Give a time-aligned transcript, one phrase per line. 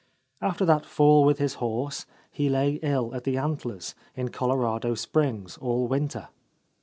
[0.41, 5.57] After that fall with his horse, he lay ill at the Antlers, in Colorado Springs,
[5.59, 6.29] all winter.